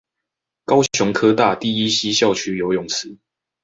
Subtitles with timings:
[0.65, 3.19] 高雄科大第一西校區游泳池